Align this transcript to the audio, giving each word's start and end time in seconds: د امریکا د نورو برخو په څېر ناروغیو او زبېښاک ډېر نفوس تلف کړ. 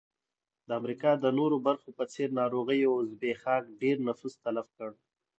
د 0.67 0.69
امریکا 0.81 1.11
د 1.23 1.25
نورو 1.39 1.57
برخو 1.67 1.89
په 1.97 2.03
څېر 2.13 2.29
ناروغیو 2.39 2.89
او 2.97 3.01
زبېښاک 3.11 3.63
ډېر 3.81 3.97
نفوس 4.07 4.33
تلف 4.43 4.67
کړ. 4.77 4.91